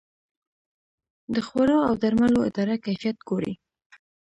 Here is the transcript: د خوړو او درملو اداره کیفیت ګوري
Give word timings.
د 1.33 1.35
خوړو 1.47 1.77
او 1.87 1.93
درملو 2.01 2.39
اداره 2.49 2.75
کیفیت 2.85 3.17
ګوري 3.29 3.53